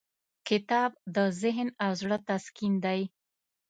کتاب 0.47 0.91
د 1.15 1.17
ذهن 1.41 1.67
او 1.85 1.91
زړه 2.01 2.17
تسکین 2.29 2.73
دی. 2.85 3.01